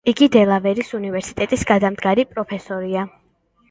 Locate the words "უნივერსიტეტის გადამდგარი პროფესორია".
1.01-3.11